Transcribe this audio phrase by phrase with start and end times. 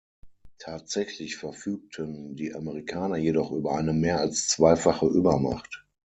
[0.57, 5.85] Tatsächlich verfügten die Amerikaner jedoch über eine mehr als zweifache Übermacht.